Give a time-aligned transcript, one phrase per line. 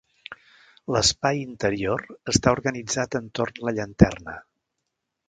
[0.95, 2.03] L'espai interior
[2.33, 4.35] està organitzat entorn la llanterna.